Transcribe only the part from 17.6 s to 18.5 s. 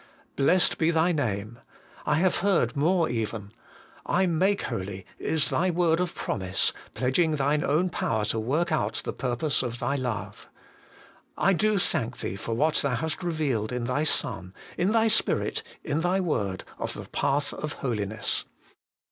Holiness.